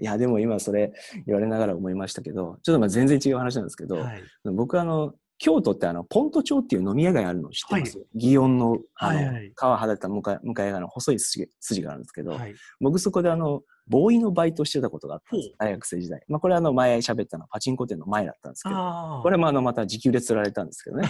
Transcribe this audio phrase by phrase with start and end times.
[0.00, 0.92] いや、でも今それ
[1.26, 4.22] 言われながら思いましたけど、ちょっとまあ全然違う話なんですけど、はい。
[4.44, 12.54] 僕あの、京都ってあの、ポント町っていう飲み屋街あるの知ってます、祇園の、あの、はいはい川肌った向かい向かい側の細い筋筋があるんですけど、はい。
[12.80, 16.22] 僕そこであの、ボーイのバイトしてたことがあったんです大学生時代。
[16.28, 19.20] まあこれあの前喋ったのはパチンコ店の前だったんですけど。
[19.22, 21.08] これもあのまた時給で釣られたんですけどね。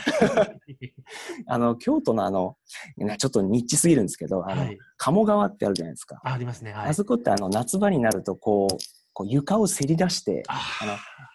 [1.46, 2.56] あの、京都のあの、
[2.98, 4.78] ねちょっとニッチすぎるんですけど、あの、はい。
[4.98, 6.20] 鴨川ってあるじゃないですか。
[6.24, 6.72] あありますね。
[6.72, 6.90] はい。
[6.90, 8.76] あそこってあの夏場になるとこう、
[9.16, 10.60] こう床をせり出して、あ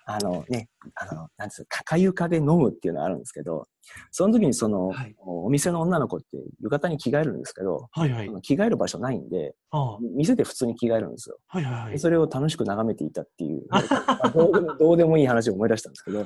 [0.05, 3.66] あのね、あの、なんつうか、か床で飲むっていうのがあるんですけど、
[4.12, 6.27] その時にその、はいお店の女の子って
[6.62, 11.38] 浴衣に着替えるんですけど、はいはい着替える場所ないんで、ああ店で普通に着替えるんですよ。
[11.48, 11.91] はいはいはい。
[11.94, 16.26] でそれを楽しく眺めていたっていう、 まあどうでもどうでもいい話を思い出したんですけど。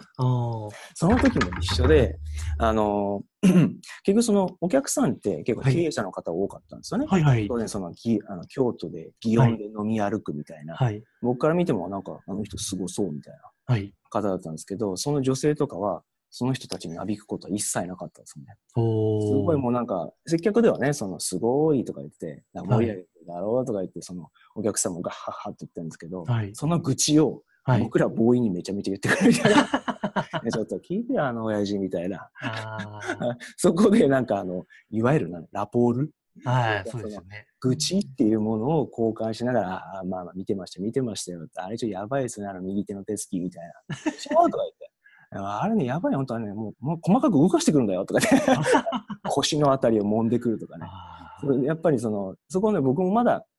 [0.94, 2.18] その時も一緒で、
[2.58, 7.06] あの、 結局そのお客さんって結構経営者の方多かったんですよね。
[7.08, 7.58] はいはい当。
[7.58, 11.04] 然そのぎあの京都で祇園で飲み歩くみたいな、はい。
[11.22, 13.94] 僕から見てもなんかあの人すごそうみたいなはい。
[14.10, 16.04] 方だったんですけど、その女性とかは
[16.38, 18.46] その人たちになびくことは一切なかったですね。
[18.76, 26.54] おすごいーもうなんか、接客ではね、そのすごいとか言って、盛り上げてるだろうとか言って、そのお客さんもガッハッハって言ってるんですけど、はい。
[26.54, 27.82] その愚痴をはい。
[27.82, 29.64] 僕らボーイにめちゃめちゃ言ってくるみたいな。
[30.44, 32.30] ねちょっと聞いてよ、あの親父みたいな。
[32.42, 33.02] あ
[33.58, 36.12] そこでなんかあの、いわゆるなラポール？
[36.46, 36.52] あ。
[36.52, 36.84] はい。
[36.86, 37.48] そうですよね。
[37.60, 41.60] 愚痴っていうものを交換しながら、あまあまあ見てました、見てましたよって。
[41.60, 43.96] あれちょっとやばいですね、あの右手の手つきみたいな。
[43.96, 44.92] 違うとか言って。
[45.32, 48.28] あれね、やばいよ、本当はね、もうもう細かく動かしてくるんだよとかね。
[49.28, 50.88] 腰のあたりを揉んでくるとかね。
[51.66, 53.55] やっぱりその、そこね、僕もまだえ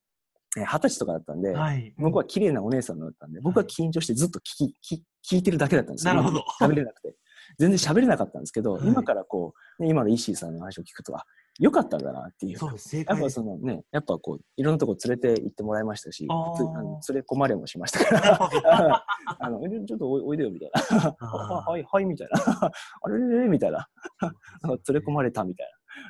[0.65, 1.61] 二十歳とかだったんで、あ。
[1.61, 1.93] はい。
[1.99, 6.15] 僕は綺麗なお姉さんだったんで、僕は緊張してずっと聞き、聞聞いてるだけだったんですよ。
[6.15, 7.15] なるほど 喋れなくて。
[7.59, 11.25] 全然喋れなかったんですけど、はい今からこう、ね今の石井さんの話を聞くと、あ、
[11.59, 12.59] よかったんだなっていう。
[12.59, 12.89] そうです。
[12.91, 13.31] 正やっぱ。
[13.31, 19.05] そのね、やっぱこう、いろんなとこ連れて行ってもらいましたし、あの連れ込まれもしましたから。
[19.39, 21.17] あの、えちょっとおいでよみたいな。
[21.27, 22.71] はい、はい、みたいな。
[23.03, 23.89] あれれれみたいな。
[24.23, 25.67] 連れ込まれたみたい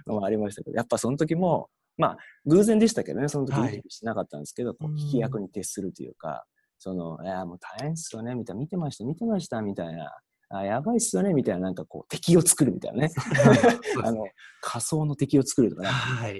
[0.06, 6.44] なのがありましたけど、やっぱその時も、まあ、偶然でしたけどね、その時はい意識してなかったんですけど、こううん聞き役に徹するというか、
[6.78, 10.12] その、いや、もう大変っすよね、みたいな、見てました、見てました、みたいな。
[10.48, 13.10] あやばいっすよね、みたいな、なんかこう、敵を作るみたいなね。
[14.04, 14.28] あの、
[14.60, 16.34] 仮想の敵を作るとかね、はい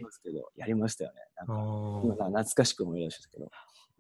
[0.57, 1.21] やりましたよね。
[1.37, 1.55] なんか
[2.05, 3.51] 今懐かしく思い出したけど。